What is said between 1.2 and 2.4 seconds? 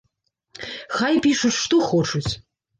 пішуць што хочуць.